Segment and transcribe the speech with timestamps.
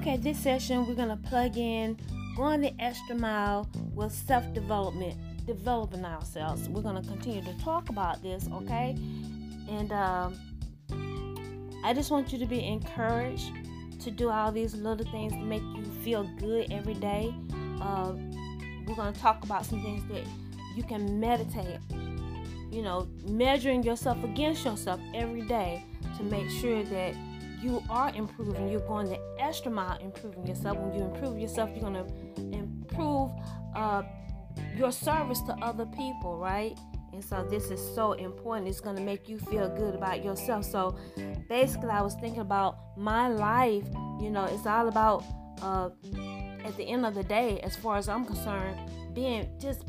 [0.00, 1.94] Okay, this session we're gonna plug in
[2.34, 5.14] going the extra mile with self-development,
[5.44, 6.70] developing ourselves.
[6.70, 8.96] We're gonna continue to talk about this, okay?
[9.68, 10.40] And um,
[11.84, 13.52] I just want you to be encouraged
[14.00, 17.34] to do all these little things to make you feel good every day.
[17.82, 18.14] Uh,
[18.86, 20.26] we're gonna talk about some things that
[20.76, 21.78] you can meditate.
[22.70, 25.84] You know, measuring yourself against yourself every day
[26.16, 27.14] to make sure that
[27.62, 28.70] you are improving.
[28.70, 29.18] You're going the
[29.50, 30.78] extra mile improving yourself.
[30.78, 32.06] When you improve yourself, you're going to
[32.56, 33.32] improve
[33.74, 34.02] uh,
[34.76, 36.78] your service to other people, right?
[37.12, 38.68] And so this is so important.
[38.68, 40.64] It's going to make you feel good about yourself.
[40.64, 40.96] So
[41.48, 43.88] basically, I was thinking about my life.
[44.20, 45.24] You know, it's all about,
[45.62, 45.90] uh,
[46.64, 48.78] at the end of the day, as far as I'm concerned,
[49.14, 49.82] being just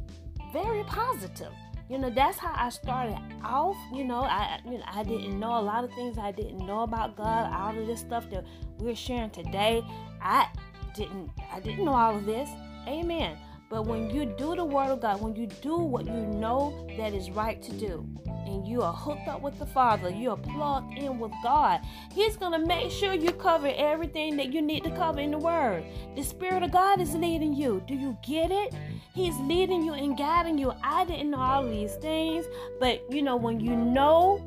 [0.52, 1.54] very positive
[1.92, 5.60] you know that's how i started off you know i you know i didn't know
[5.60, 8.46] a lot of things i didn't know about god all of this stuff that
[8.80, 9.84] we're sharing today.
[10.22, 10.48] I
[10.96, 12.50] didn't i didn't know all of this.
[12.88, 13.38] Amen.
[13.70, 17.14] But when you do the word of god when you do what you know that
[17.14, 18.06] is right to do
[18.52, 20.10] and you are hooked up with the father.
[20.10, 21.82] You are plugged in with god.
[22.14, 25.38] He's going to make sure you cover everything that you need to cover in the
[25.38, 25.84] word.
[26.16, 27.82] The spirit of god is leading you.
[27.88, 28.74] Do you get it?
[29.14, 30.74] He's leading you and guiding you.
[30.84, 32.46] I didn't know all these things,
[32.80, 34.46] but you know, when you know,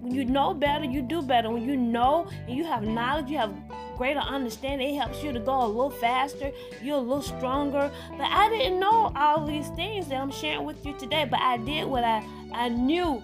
[0.00, 1.50] when you know better, you do better.
[1.50, 3.54] When you know and you have knowledge, you have
[3.96, 6.50] greater understanding, it helps you to go a little faster,
[6.82, 7.90] you're a little stronger.
[8.10, 11.58] But I didn't know all these things that I'm sharing with you today, but I
[11.58, 13.22] did what I, I knew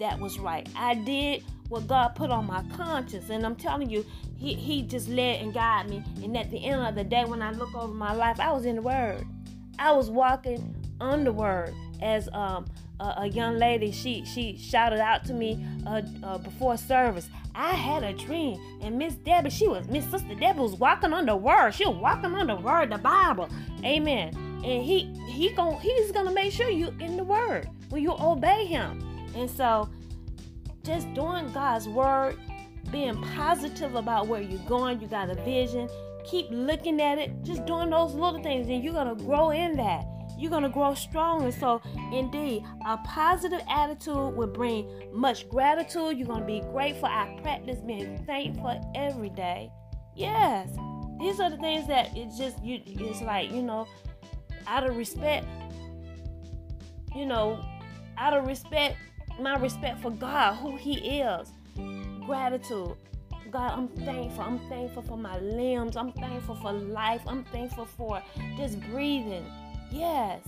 [0.00, 0.68] that was right.
[0.76, 3.28] I did what God put on my conscience.
[3.28, 4.04] And I'm telling you,
[4.36, 6.02] He, he just led and guided me.
[6.24, 8.64] And at the end of the day, when I look over my life, I was
[8.64, 9.26] in the Word.
[9.78, 12.66] I was walking on the word as um,
[13.00, 13.90] a, young lady.
[13.92, 17.28] She she shouted out to me uh, uh, before service.
[17.54, 21.26] I had a dream, and Miss Debbie, she was Miss Sister Debbie was walking on
[21.26, 21.72] the word.
[21.72, 23.48] She was walking on the word, the Bible.
[23.84, 24.34] Amen.
[24.64, 28.66] And he he going he's gonna make sure you in the word when you obey
[28.66, 29.00] him.
[29.36, 29.88] And so,
[30.84, 32.38] just doing God's word,
[32.90, 35.00] being positive about where you're going.
[35.00, 35.88] You got a vision
[36.24, 40.06] keep looking at it, just doing those little things, and you're gonna grow in that.
[40.36, 41.52] You're gonna grow stronger.
[41.52, 41.80] So,
[42.12, 46.18] indeed, a positive attitude will bring much gratitude.
[46.18, 47.06] You're gonna be grateful.
[47.06, 49.70] I practice being thankful every day.
[50.16, 50.68] Yes,
[51.20, 52.80] these are the things that it's just you.
[52.84, 53.86] It's like you know,
[54.66, 55.46] out of respect,
[57.14, 57.64] you know,
[58.18, 58.96] out of respect,
[59.40, 61.52] my respect for God, who He is,
[62.26, 62.96] gratitude.
[63.50, 64.42] God, I'm thankful.
[64.42, 65.96] I'm thankful for my limbs.
[65.96, 67.22] I'm thankful for life.
[67.24, 68.20] I'm thankful for
[68.56, 69.46] just breathing.
[69.90, 70.40] Yes.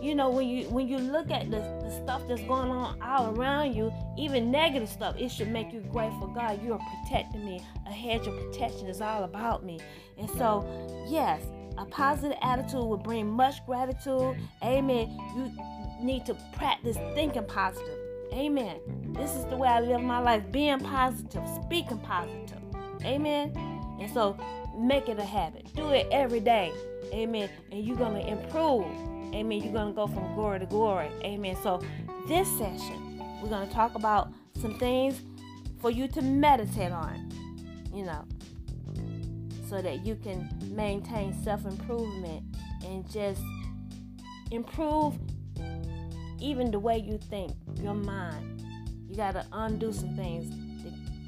[0.00, 3.34] You know, when you when you look at the, the stuff that's going on all
[3.34, 6.28] around you, even negative stuff, it should make you grateful.
[6.28, 7.60] God, you are protecting me.
[7.86, 9.80] A hedge of protection is all about me.
[10.18, 10.64] And so,
[11.08, 11.42] yes,
[11.76, 14.36] a positive attitude will bring much gratitude.
[14.62, 15.10] Amen.
[15.36, 15.52] You
[16.02, 17.98] need to practice thinking positive.
[18.32, 18.78] Amen.
[19.12, 22.58] This is the way I live my life being positive, speaking positive.
[23.04, 23.52] Amen.
[24.00, 24.38] And so
[24.78, 25.74] make it a habit.
[25.74, 26.72] Do it every day.
[27.12, 27.48] Amen.
[27.70, 28.86] And you're going to improve.
[29.34, 29.60] Amen.
[29.62, 31.08] You're going to go from glory to glory.
[31.22, 31.56] Amen.
[31.62, 31.82] So
[32.28, 35.22] this session, we're going to talk about some things
[35.80, 37.30] for you to meditate on,
[37.94, 38.24] you know,
[39.68, 42.44] so that you can maintain self improvement
[42.84, 43.42] and just
[44.50, 45.18] improve
[46.40, 48.62] even the way you think, your mind.
[49.08, 50.54] You got to undo some things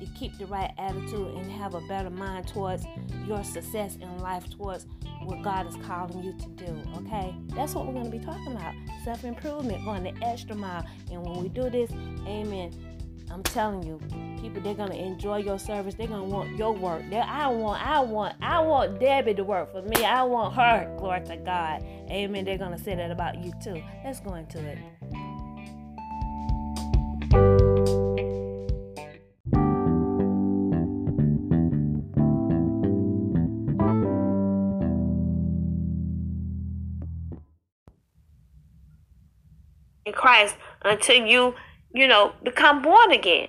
[0.06, 2.84] to, keep the right attitude and have a better mind towards
[3.26, 4.86] your success in life, towards
[5.24, 6.82] what God is calling you to do.
[6.98, 7.34] Okay?
[7.48, 8.74] That's what we're going to be talking about.
[9.04, 10.84] Self improvement, going the extra mile.
[11.10, 11.90] And when we do this,
[12.26, 12.72] amen.
[13.32, 13.98] I'm telling you,
[14.43, 15.94] people they're gonna enjoy your service.
[15.94, 17.02] They're gonna want your work.
[17.08, 20.04] They're, I want, I want, I want Debbie to work for me.
[20.04, 20.94] I want her.
[20.99, 21.82] Glory to God.
[22.10, 22.44] Amen.
[22.44, 23.82] They're gonna say that about you too.
[24.04, 24.78] Let's go into it.
[40.04, 41.54] In Christ until you,
[41.94, 43.49] you know, become born again.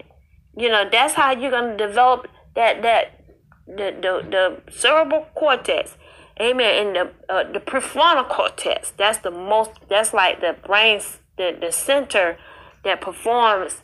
[0.56, 3.24] You know, that's how you're gonna develop that that
[3.68, 5.98] the the, the cerebral cortex.
[6.40, 6.88] Amen.
[6.88, 8.92] And the uh, the prefrontal cortex.
[8.92, 9.72] That's the most.
[9.90, 11.02] That's like the brain,
[11.38, 12.38] the the center
[12.84, 13.82] that performs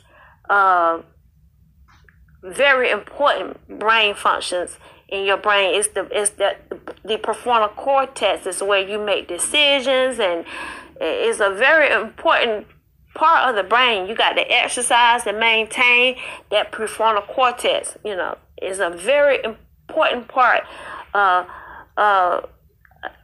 [0.50, 1.02] uh,
[2.44, 4.78] very important brain functions
[5.08, 5.76] in your brain.
[5.76, 6.56] It's the it's the
[7.04, 10.46] the prefrontal cortex is where you make decisions and
[11.00, 12.68] it's a very important
[13.16, 14.08] part of the brain.
[14.08, 16.18] You got to exercise and maintain
[16.52, 17.98] that prefrontal cortex.
[18.04, 20.64] You know, is a very important part
[21.14, 21.46] uh,
[21.98, 22.42] uh,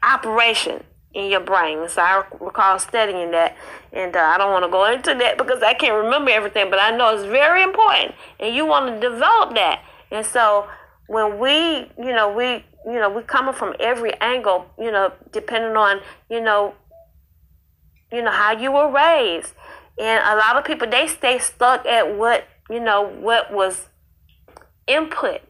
[0.04, 0.83] operation
[1.13, 1.88] in your brain.
[1.88, 3.56] So I recall studying that,
[3.94, 6.80] and uh, I don't want to go into that because I can't remember everything, but
[6.80, 9.83] I know it's very important, and you want to develop that.
[10.12, 10.68] And so
[11.07, 15.75] when we, you know, we, you know, we coming from every angle, you know, depending
[15.75, 16.75] on, you know,
[18.12, 19.54] you know how you were raised,
[20.00, 23.90] and a lot of people they stay stuck at what you know what was
[24.88, 25.42] input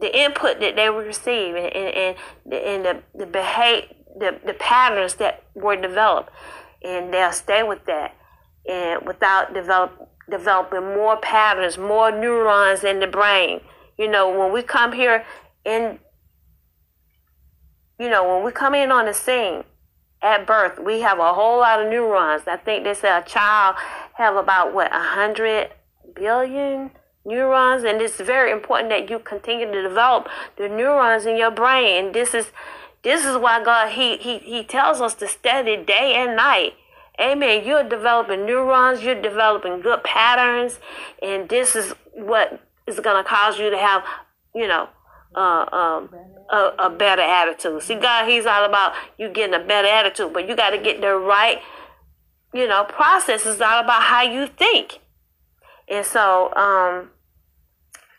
[0.00, 3.84] the input that they receive and, and, and, and the, the behave
[4.18, 6.30] the, the patterns that were developed.
[6.82, 8.16] And they'll stay with that.
[8.68, 13.60] And without develop, developing more patterns more neurons in the brain.
[13.98, 15.24] You know when we come here
[15.64, 15.98] in
[17.98, 19.64] you know when we come in on the scene
[20.22, 22.42] at birth we have a whole lot of neurons.
[22.46, 23.76] I think they say a child
[24.14, 25.70] have about what a hundred
[26.14, 26.90] billion
[27.24, 27.84] neurons?
[27.84, 32.06] And it's very important that you continue to develop the neurons in your brain.
[32.06, 32.50] And this is
[33.02, 36.74] this is why god he he, he tells us to study day and night.
[37.20, 37.64] Amen.
[37.64, 39.02] You're developing neurons.
[39.02, 40.78] You're developing good patterns.
[41.22, 44.04] And this is what is going to cause you to have
[44.54, 44.88] you know
[45.34, 46.10] uh, um,
[46.50, 50.48] a, a better attitude see god he's all about you getting a better attitude but
[50.48, 51.58] you got to get the right
[52.52, 55.00] you know process is all about how you think
[55.88, 57.10] and so um,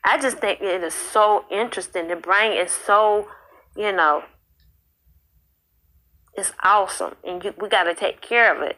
[0.04, 2.08] I just think it is so interesting.
[2.08, 3.28] The brain is so,
[3.76, 4.24] you know,
[6.36, 8.78] it's awesome, and you, we got to take care of it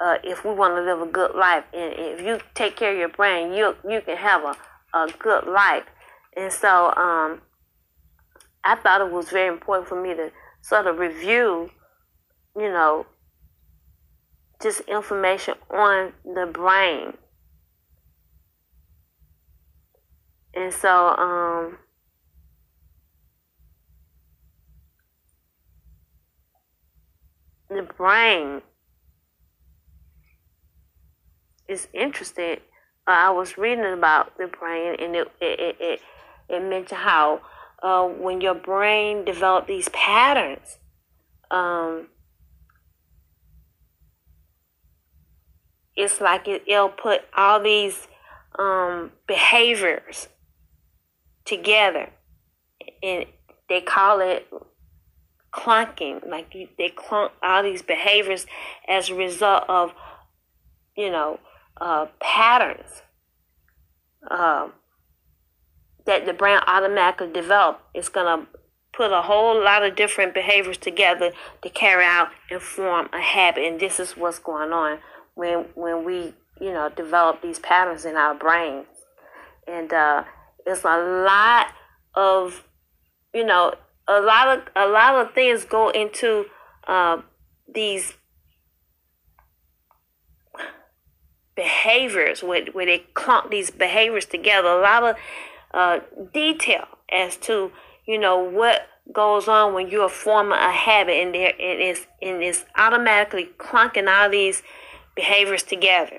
[0.00, 1.64] uh, if we want to live a good life.
[1.72, 4.56] And if you take care of your brain, you you can have a,
[4.96, 5.84] a good life.
[6.36, 7.40] And so um,
[8.66, 10.30] I thought it was very important for me to
[10.62, 11.70] sort of review,
[12.56, 13.06] you know,
[14.60, 17.14] just information on the brain
[20.56, 21.76] And so, um,
[27.68, 28.62] the brain
[31.68, 32.62] is interested.
[33.06, 36.00] Uh, I was reading about the brain, and it it it,
[36.48, 37.42] it mentioned how
[37.86, 40.78] uh, when your brain develop these patterns,
[41.52, 42.08] um,
[45.94, 48.08] it's like it, it'll put all these
[48.58, 50.26] um, behaviors
[51.44, 52.10] together,
[53.04, 53.26] and
[53.68, 54.48] they call it
[55.54, 56.28] clunking.
[56.28, 58.46] Like you, they clunk all these behaviors
[58.88, 59.94] as a result of,
[60.96, 61.38] you know,
[61.80, 63.02] uh, patterns
[64.28, 64.70] uh,
[66.06, 67.80] that the brain automatically develop.
[67.94, 68.46] It's gonna
[68.92, 71.32] put a whole lot of different behaviors together
[71.62, 73.64] to carry out and form a habit.
[73.64, 74.98] And this is what's going on
[75.34, 78.86] when when we, you know, develop these patterns in our brains.
[79.68, 80.24] And uh,
[80.64, 81.66] it's a lot
[82.14, 82.64] of
[83.34, 83.74] you know
[84.08, 86.46] a lot of a lot of things go into
[86.86, 87.20] uh,
[87.72, 88.14] these
[91.54, 95.16] behaviors where, where they clump these behaviors together a lot of
[95.76, 96.00] uh,
[96.32, 97.70] detail as to
[98.06, 102.42] you know what goes on when you're forming a habit and there and it's and
[102.42, 104.62] it's automatically clunking all these
[105.14, 106.18] behaviors together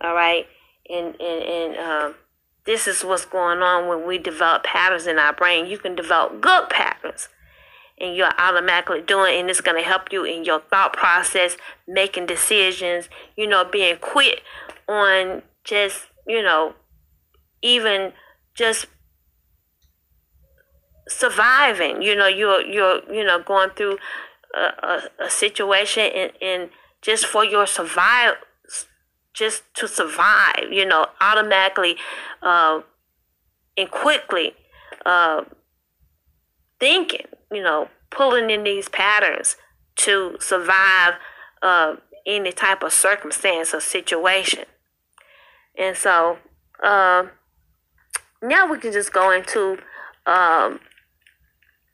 [0.00, 0.46] all right
[0.88, 2.14] and and, and um,
[2.64, 5.66] this is what's going on when we develop patterns in our brain.
[5.66, 7.28] You can develop good patterns
[7.98, 11.56] and you're automatically doing and it's going to help you in your thought process,
[11.88, 14.42] making decisions, you know, being quick
[14.88, 16.74] on just, you know,
[17.62, 18.12] even
[18.54, 18.86] just
[21.08, 22.02] surviving.
[22.02, 23.98] You know, you're you're you know going through
[24.54, 28.36] a, a, a situation and, and just for your survival
[29.34, 31.96] just to survive, you know, automatically
[32.42, 32.80] uh,
[33.76, 34.52] and quickly
[35.06, 35.42] uh,
[36.78, 39.56] thinking, you know, pulling in these patterns
[39.96, 41.14] to survive
[41.62, 44.64] uh, any type of circumstance or situation.
[45.76, 46.38] And so
[46.82, 47.24] uh,
[48.42, 49.78] now we can just go into
[50.26, 50.80] um,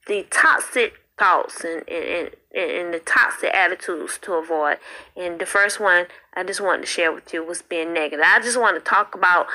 [0.06, 4.78] the toxic thoughts and, and, and the toxic attitudes to avoid.
[5.16, 8.24] And the first one I just wanted to share with you was being negative.
[8.26, 9.46] I just want to talk about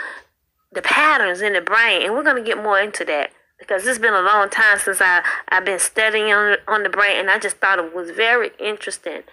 [0.72, 4.00] the patterns in the brain, and we're going to get more into that because it's
[4.00, 7.40] been a long time since I, I've been studying on, on the brain, and I
[7.40, 9.24] just thought it was very interesting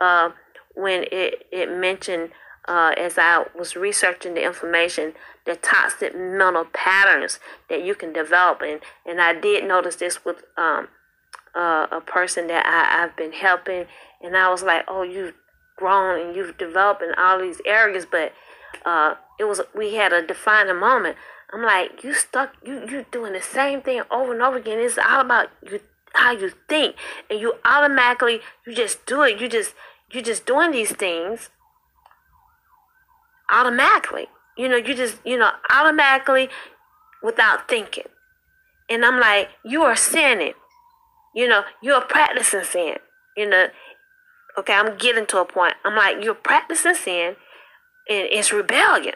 [0.00, 0.30] uh,
[0.74, 2.30] when it, it mentioned,
[2.70, 8.62] uh, as I was researching the information, the toxic mental patterns that you can develop.
[8.62, 10.86] And, and I did notice this with um,
[11.52, 13.86] uh, a person that I, I've been helping,
[14.22, 15.34] and I was like, oh, you've
[15.76, 18.32] grown and you've developed in all these areas, but
[18.86, 21.16] uh, it was we had a defining moment.
[21.52, 24.78] I'm like, you stuck, you you doing the same thing over and over again.
[24.78, 25.80] It's all about you
[26.12, 26.94] how you think,
[27.28, 29.40] and you automatically you just do it.
[29.40, 29.74] You just
[30.12, 31.50] you just doing these things
[33.50, 34.28] automatically.
[34.56, 36.48] You know, you just you know automatically
[37.22, 38.06] without thinking.
[38.88, 40.54] And I'm like, you are sinning.
[41.34, 42.96] You know, you're practicing sin.
[43.36, 43.66] You know,
[44.58, 45.74] okay, I'm getting to a point.
[45.84, 47.36] I'm like, you're practicing sin,
[48.08, 49.14] and it's rebellion.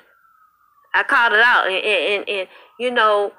[0.95, 2.49] I called it out, and, and, and,
[2.79, 3.33] you know,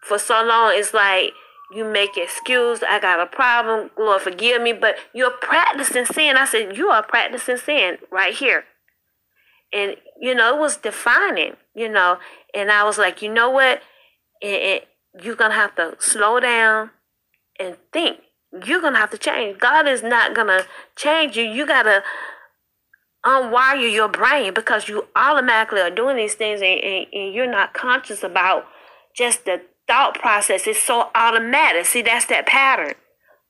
[0.00, 1.32] for so long, it's like
[1.74, 2.84] you make excuse.
[2.88, 3.90] I got a problem.
[3.98, 4.72] Lord, forgive me.
[4.72, 6.36] But you're practicing sin.
[6.36, 8.64] I said, you are practicing sin right here.
[9.74, 12.18] And, you know, it was defining, you know.
[12.54, 13.82] And I was like, you know what?
[14.40, 14.88] It, it,
[15.22, 16.90] you're to have to slow down
[17.58, 18.18] and think.
[18.64, 19.58] You're to have to change.
[19.58, 21.42] God is not to change you.
[21.42, 22.04] You got to
[23.26, 27.74] unwire your brain because you automatically are doing these things and, and, and you're not
[27.74, 28.66] conscious about
[29.16, 30.66] just the thought process.
[30.66, 31.86] It's so automatic.
[31.86, 32.94] See, that's that pattern.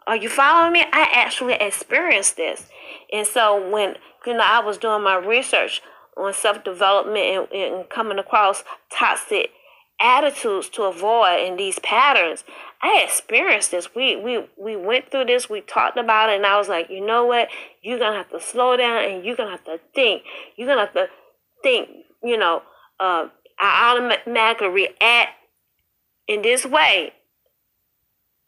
[0.07, 0.85] Are you following me?
[0.93, 2.67] I actually experienced this.
[3.13, 5.81] And so when you know I was doing my research
[6.17, 9.51] on self development and, and coming across toxic
[10.01, 12.45] attitudes to avoid in these patterns.
[12.83, 13.95] I experienced this.
[13.95, 15.49] We we we went through this.
[15.49, 17.49] We talked about it, and I was like, you know what?
[17.83, 20.23] You're gonna have to slow down, and you're gonna have to think.
[20.57, 21.09] You're gonna have to
[21.63, 21.89] think.
[22.23, 22.63] You know,
[23.01, 23.29] uh,
[23.59, 25.31] I automatically react
[26.27, 27.13] in this way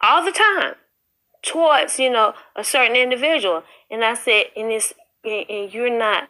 [0.03, 0.75] all the time
[1.43, 4.93] towards you know a certain individual, and I said, and this,
[5.25, 6.29] and you're not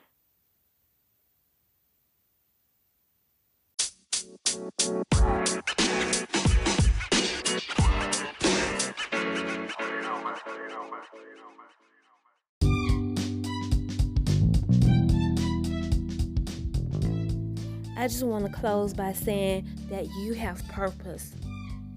[17.97, 21.33] I just want to close by saying that you have purpose.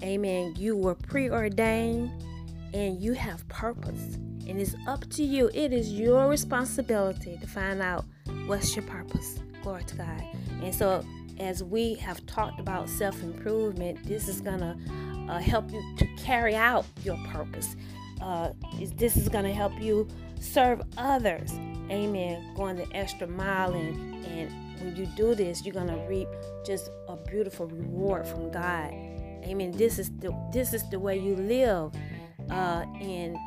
[0.02, 0.56] Amen.
[0.58, 2.12] You were preordained
[2.74, 4.16] and you have purpose.
[4.48, 5.50] And it's up to you.
[5.54, 8.06] It is your responsibility to find out
[8.48, 9.40] what's your purpose.
[9.62, 10.24] Glory to God.
[10.64, 11.04] And so
[11.40, 14.78] as we have talked about self improvement, this is going to
[15.30, 17.76] uh, help you to carry out your purpose.
[18.22, 18.52] Uh,
[18.96, 20.08] this is going to help you
[20.40, 21.52] serve others.
[21.90, 22.54] Amen.
[22.56, 23.74] Going the extra mile.
[23.74, 26.28] And, and when you do this, you're to reap
[26.66, 28.94] just a beautiful reward from God.
[29.44, 29.72] Amen.
[29.72, 31.94] This is the this is the way you live.
[32.50, 33.38] Uh, and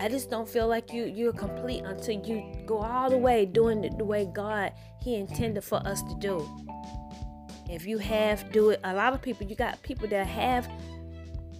[0.00, 3.84] I just don't feel like you you're complete until you go all the way doing
[3.84, 4.72] it the way God
[5.02, 6.46] He intended for us to do.
[7.70, 10.68] If you have do it, a lot of people you got people that have,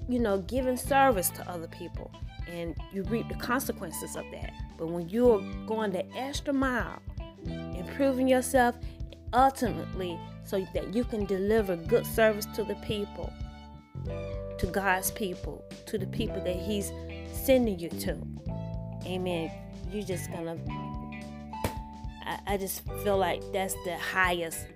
[0.09, 2.11] you know, given service to other people,
[2.47, 4.53] and you reap the consequences of that.
[4.77, 7.01] But when you're going the extra mile,
[7.47, 8.77] improving yourself,
[9.33, 13.33] ultimately, so that you can deliver good service to the people,
[14.59, 16.93] to God's people, to the people that He's
[17.33, 18.17] sending you to.
[19.07, 19.51] Amen.
[19.91, 20.57] You're just gonna.
[22.25, 24.67] I, I just feel like that's the highest.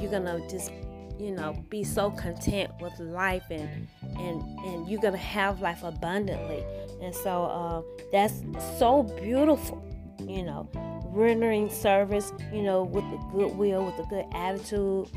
[0.00, 0.72] You're gonna just,
[1.18, 3.88] you know, be so content with life and
[4.18, 6.64] and and you're gonna have life abundantly.
[7.00, 8.42] And so uh, that's
[8.78, 9.82] so beautiful.
[10.20, 10.68] You know,
[11.10, 12.32] rendering service.
[12.52, 15.08] You know, with a good will, with a good attitude,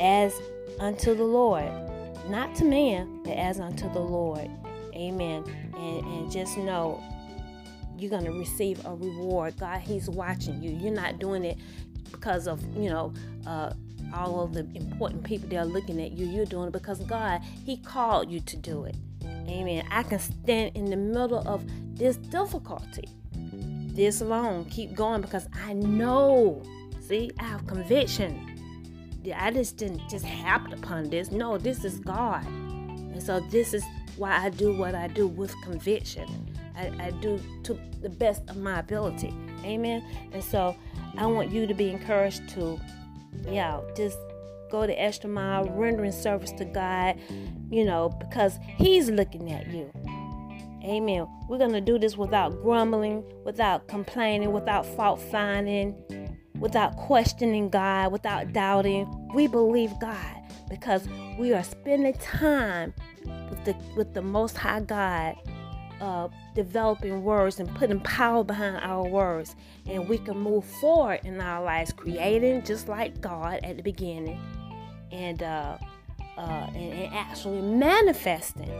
[0.00, 0.34] as
[0.80, 1.70] unto the Lord,
[2.28, 4.50] not to man, but as unto the Lord.
[4.94, 5.44] Amen.
[5.76, 7.02] And, and just know
[7.98, 9.58] you're to receive a reward.
[9.58, 10.70] God, He's watching you.
[10.70, 11.58] You're not doing it
[12.10, 13.12] because of, you know,
[13.46, 13.72] uh,
[14.14, 16.26] all of the important people that are looking at you.
[16.26, 18.96] You're doing it because God, He called you to do it.
[19.48, 19.86] Amen.
[19.90, 21.64] I can stand in the middle of
[21.96, 23.08] this difficulty
[23.96, 26.62] this long, keep going because I know.
[27.00, 28.52] See, I have conviction.
[29.34, 31.32] I just didn't just happen upon this.
[31.32, 32.44] No, this is God.
[32.46, 33.82] And so this is
[34.16, 36.28] why I do what I do with conviction.
[36.76, 39.34] I, I do to the best of my ability.
[39.64, 40.04] Amen.
[40.32, 40.76] And so
[41.16, 42.78] I want you to be encouraged to,
[43.48, 44.18] yeah, just
[44.70, 47.18] go the extra mile, rendering service to God,
[47.70, 49.90] you know, because He's looking at you.
[50.86, 51.26] Amen.
[51.48, 55.96] We're going to do this without grumbling, without complaining, without fault finding,
[56.60, 59.28] without questioning God, without doubting.
[59.34, 60.36] We believe God
[60.70, 65.34] because we are spending time with the with the Most High God,
[66.00, 71.40] uh, developing words and putting power behind our words, and we can move forward in
[71.40, 74.40] our lives, creating just like God at the beginning,
[75.10, 75.78] and uh,
[76.36, 78.70] uh, and, and actually manifesting.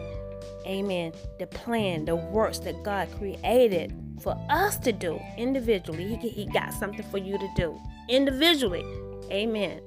[0.67, 1.13] Amen.
[1.39, 6.17] The plan, the works that God created for us to do individually.
[6.17, 8.85] He, he got something for you to do individually.
[9.31, 9.81] Amen.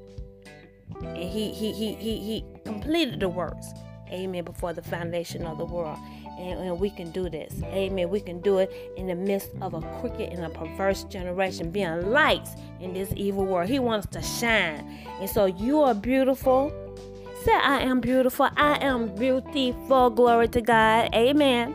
[1.02, 3.68] And he he he he he completed the works
[4.12, 4.44] Amen.
[4.44, 5.98] Before the foundation of the world.
[6.40, 7.62] And, and, we can do this.
[7.66, 8.10] Amen.
[8.10, 12.12] We can do it in the midst of a crooked and a perverse generation, being
[12.12, 13.70] lights in this evil world.
[13.70, 15.06] He wants to shine.
[15.20, 16.72] And so you are beautiful.
[17.44, 18.50] Say, I am beautiful.
[18.58, 20.10] I am beautiful.
[20.10, 21.16] Glory to God.
[21.16, 21.74] Amen.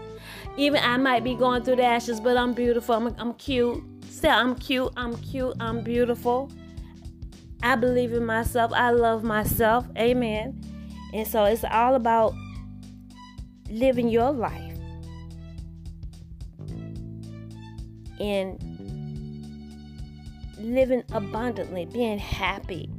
[0.58, 2.94] Even I might be going through the ashes, but I'm beautiful.
[2.94, 3.82] I'm, I'm cute.
[4.10, 4.92] Say, I'm cute.
[4.96, 5.54] I'm cute.
[5.60, 6.52] I'm beautiful.
[7.62, 8.72] I believe in myself.
[8.74, 9.86] I love myself.
[9.96, 10.60] Amen.
[11.14, 12.34] And so it's all about
[13.70, 14.76] living your life
[18.20, 18.60] and
[20.58, 22.90] living abundantly, being happy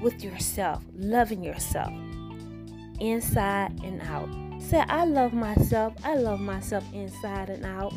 [0.00, 1.92] with yourself, loving yourself
[3.00, 4.28] inside and out.
[4.60, 5.94] Say, I love myself.
[6.04, 7.94] I love myself inside and out.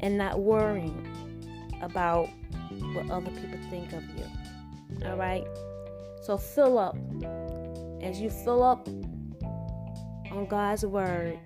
[0.00, 1.08] And not worrying
[1.82, 2.28] about
[2.94, 5.06] what other people think of you.
[5.06, 5.44] All right?
[6.22, 6.96] So fill up.
[8.02, 8.86] As you fill up
[10.30, 11.38] on God's word,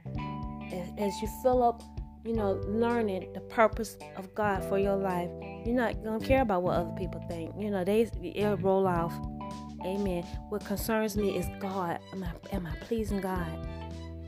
[0.98, 1.82] as you fill up,
[2.24, 5.30] you know, learning the purpose of God for your life,
[5.64, 7.54] you're not gonna care about what other people think.
[7.58, 9.12] You know, they it'll roll off.
[9.84, 10.24] Amen.
[10.48, 12.00] What concerns me is God.
[12.12, 13.68] Am I am I pleasing God?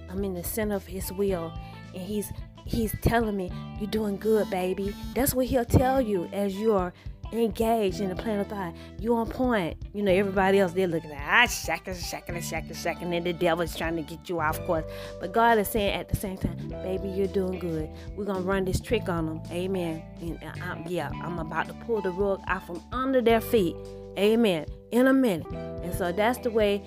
[0.09, 1.53] I'm in the center of His will,
[1.95, 2.33] and He's
[2.67, 4.95] He's telling me you're doing good, baby.
[5.15, 6.93] That's what He'll tell you as you're
[7.33, 8.75] engaged in the plan of thought.
[8.99, 9.77] You on point.
[9.93, 13.77] You know, everybody else, they're looking at, ah, shaking, shaking, shaking, shaking, and the devil's
[13.77, 14.85] trying to get you off course.
[15.21, 17.89] But God is saying at the same time, baby, you're doing good.
[18.17, 19.43] We're going to run this trick on them.
[19.51, 20.03] Amen.
[20.21, 23.77] And I'm, yeah, I'm about to pull the rug out from under their feet.
[24.19, 24.67] Amen.
[24.91, 25.47] In a minute.
[25.51, 26.83] And so that's the way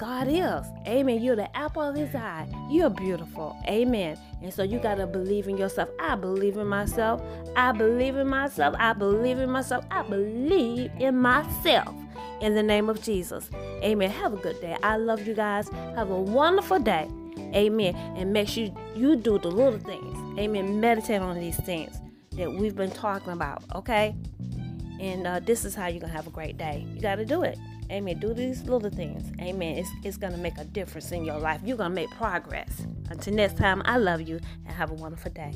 [0.00, 0.66] God is.
[0.88, 1.20] Amen.
[1.20, 2.48] You're the apple of his eye.
[2.70, 3.54] You're beautiful.
[3.68, 4.18] Amen.
[4.42, 5.90] And so you got to believe in yourself.
[6.00, 7.22] I believe in myself.
[7.54, 8.74] I believe in myself.
[8.78, 9.84] I believe in myself.
[9.90, 11.94] I believe in myself.
[12.40, 13.50] In the name of Jesus.
[13.84, 14.10] Amen.
[14.10, 14.74] Have a good day.
[14.82, 15.68] I love you guys.
[15.68, 17.06] Have a wonderful day.
[17.54, 17.94] Amen.
[18.16, 20.38] And make sure you do the little things.
[20.38, 20.80] Amen.
[20.80, 22.00] Meditate on these things
[22.38, 23.64] that we've been talking about.
[23.74, 24.16] Okay?
[24.98, 26.86] And uh, this is how you're going to have a great day.
[26.94, 27.58] You got to do it.
[27.90, 28.20] Amen.
[28.20, 29.32] Do these little things.
[29.40, 29.78] Amen.
[29.78, 31.60] It's, it's going to make a difference in your life.
[31.64, 32.86] You're going to make progress.
[33.10, 35.52] Until next time, I love you and have a wonderful day.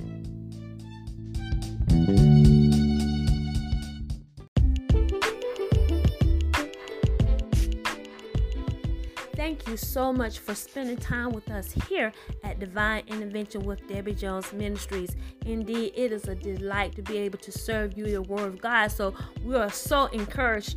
[9.37, 14.15] Thank you so much for spending time with us here at Divine Intervention with Debbie
[14.15, 15.15] Jones Ministries.
[15.45, 18.89] Indeed, it is a delight to be able to serve you the Word of God.
[18.89, 20.77] So we are so encouraged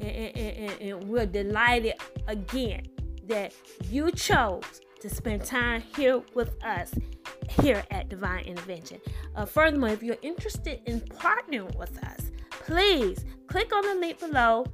[0.00, 1.94] and, and, and, we're delighted
[2.26, 2.86] again
[3.26, 3.52] that
[3.90, 6.94] you chose to spend time here with us
[7.62, 9.00] here at Divine Intervention.
[9.34, 14.66] Uh, furthermore, if you're interested in partnering with us, please click on the link below,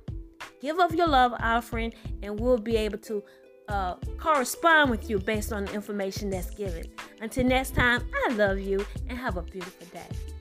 [0.61, 3.23] give of your love offering, and we'll be able to
[3.69, 6.85] uh, correspond with you based on the information that's given.
[7.21, 10.34] Until next time, I love you and have a beautiful day.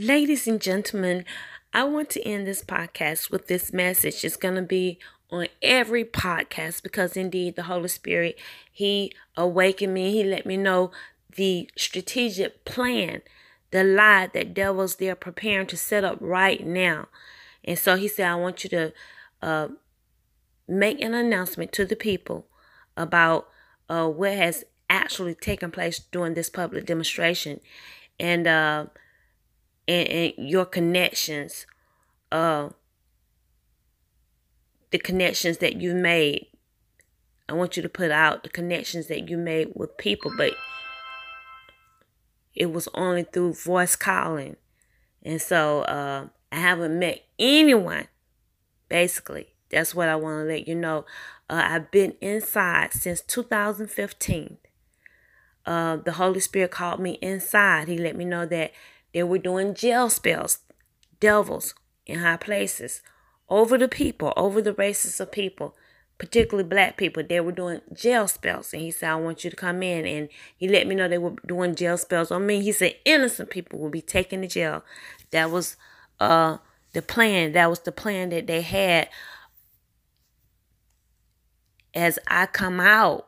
[0.00, 1.24] Ladies and gentlemen,
[1.74, 4.24] I want to end this podcast with this message.
[4.24, 8.38] It's going to be on every podcast because indeed the Holy Spirit,
[8.70, 10.12] He awakened me.
[10.12, 10.92] He let me know
[11.34, 13.22] the strategic plan,
[13.72, 17.08] the lie that devils they're preparing to set up right now.
[17.64, 18.92] And so He said, I want you to
[19.42, 19.68] uh,
[20.68, 22.46] make an announcement to the people
[22.96, 23.48] about
[23.88, 27.58] uh, what has actually taken place during this public demonstration.
[28.20, 28.86] And, uh,
[29.88, 31.66] and, and your connections,
[32.30, 32.68] uh,
[34.90, 36.46] the connections that you made.
[37.48, 40.52] I want you to put out the connections that you made with people, but
[42.54, 44.56] it was only through voice calling.
[45.22, 48.08] And so uh, I haven't met anyone,
[48.90, 49.54] basically.
[49.70, 51.06] That's what I want to let you know.
[51.48, 54.58] Uh, I've been inside since 2015.
[55.64, 57.88] Uh, the Holy Spirit called me inside.
[57.88, 58.72] He let me know that
[59.12, 60.58] they were doing jail spells,
[61.20, 61.74] devils
[62.06, 63.02] in high places,
[63.48, 65.74] over the people, over the races of people,
[66.18, 67.22] particularly black people.
[67.22, 68.72] They were doing jail spells.
[68.72, 70.04] And he said, I want you to come in.
[70.06, 72.62] And he let me know they were doing jail spells on me.
[72.62, 74.84] He said, innocent people will be taken to jail.
[75.30, 75.76] That was
[76.20, 76.58] uh
[76.92, 77.52] the plan.
[77.52, 79.08] That was the plan that they had
[81.94, 83.27] as I come out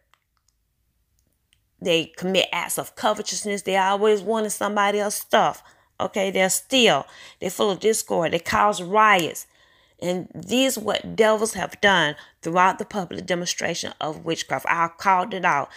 [1.81, 3.63] they commit acts of covetousness.
[3.63, 5.63] They always wanting somebody else's stuff.
[5.99, 7.05] Okay, they're still.
[7.39, 8.33] They're full of discord.
[8.33, 9.47] They cause riots.
[10.01, 14.65] And these what devils have done throughout the public demonstration of witchcraft.
[14.67, 15.69] I called it out.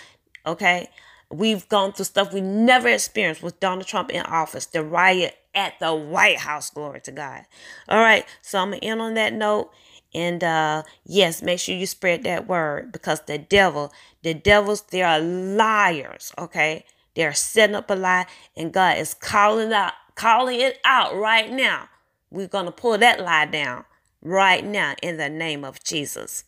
[0.47, 0.89] Okay.
[1.31, 4.67] We've gone through stuff we never experienced with Donald Trump in office.
[4.67, 6.71] The riot at the White House.
[6.71, 7.45] Glory to God.
[7.89, 8.25] All right.
[8.41, 9.71] So I'm going to end on that note.
[10.15, 13.93] And uh, yes, make sure you spread that word because the devil,
[14.25, 16.33] the devils, they are liars.
[16.39, 21.53] Okay, they're setting up a lie, and God is calling out, calling it out right
[21.53, 21.89] now.
[22.31, 23.85] We're gonna pull that lie down
[24.23, 26.45] right now in the name of Jesus.